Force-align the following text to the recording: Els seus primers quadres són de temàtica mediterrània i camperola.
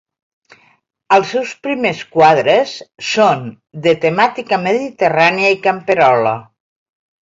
Els 1.17 1.33
seus 1.35 1.51
primers 1.67 2.01
quadres 2.17 2.75
són 3.11 3.47
de 3.87 3.97
temàtica 4.09 4.63
mediterrània 4.67 5.57
i 5.61 5.65
camperola. 5.71 6.39